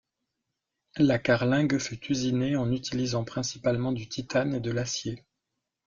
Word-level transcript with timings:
La 0.97 1.19
carlingue 1.19 1.77
fut 1.77 2.03
usinée 2.11 2.55
en 2.55 2.71
utilisant 2.71 3.23
principalement 3.23 3.91
du 3.91 4.09
titane 4.09 4.55
et 4.55 4.59
de 4.59 4.71
l'acier. 4.71 5.23